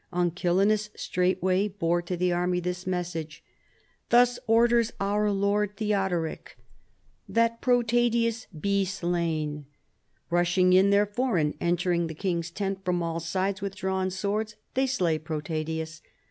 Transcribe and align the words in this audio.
Uncilenus 0.11 0.89
straightway 0.95 1.67
bore 1.67 2.01
to 2.01 2.17
tlie 2.17 2.35
array 2.35 2.59
this 2.59 2.87
message:' 2.87 3.43
Thus 4.09 4.39
orders 4.47 4.91
our 4.99 5.29
lord 5.31 5.77
Theo 5.77 6.09
doric, 6.09 6.57
that 7.29 7.61
Protadius 7.61 8.47
be 8.59 8.83
slain.' 8.83 9.67
Rushing 10.31 10.73
in, 10.73 10.89
there 10.89 11.05
fore, 11.05 11.37
and 11.37 11.53
entering 11.61 12.07
the 12.07 12.15
king's 12.15 12.49
tent 12.49 12.83
from 12.83 13.03
all 13.03 13.19
sides 13.19 13.61
with 13.61 13.75
drawn 13.75 14.09
swords, 14.09 14.55
they 14.73 14.87
slay 14.87 15.19
Protadius. 15.19 16.01